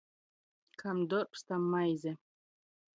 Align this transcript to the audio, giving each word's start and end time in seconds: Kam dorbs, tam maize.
Kam 0.79 1.05
dorbs, 1.09 1.39
tam 1.47 1.63
maize. 1.71 2.19